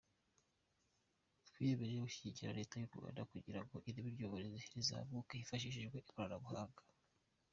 [1.47, 6.81] Twiyemeje gushyigikira Leta y’u Rwanda kugirango ireme ry’uburezi rizamuke hifashishijwe ikoranabuhanga.